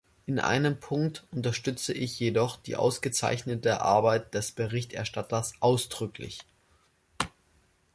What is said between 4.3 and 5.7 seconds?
des Berichterstatters